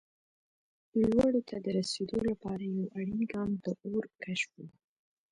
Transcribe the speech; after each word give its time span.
لوړو 1.11 1.41
ته 1.49 1.55
د 1.65 1.67
رسېدو 1.79 2.17
لپاره 2.29 2.63
یو 2.75 2.85
اړین 2.99 3.21
ګام 3.33 3.49
د 3.63 3.65
اور 3.85 4.03
کشف 4.23 4.51
و. 4.61 4.65